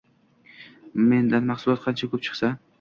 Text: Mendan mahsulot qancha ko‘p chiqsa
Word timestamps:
Mendan 1.11 1.47
mahsulot 1.53 1.87
qancha 1.87 2.13
ko‘p 2.15 2.29
chiqsa 2.29 2.55